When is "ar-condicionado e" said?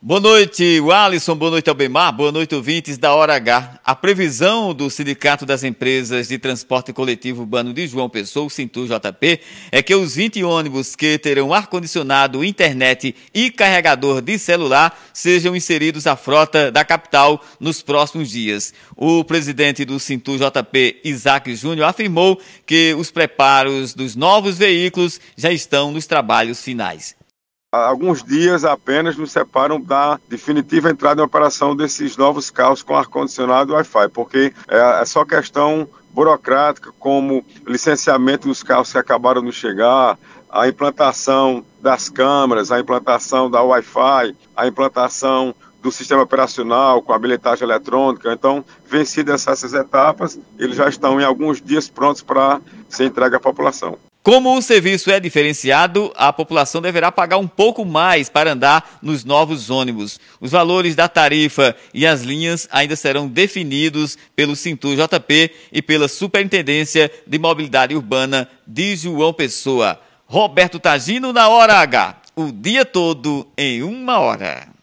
32.96-33.74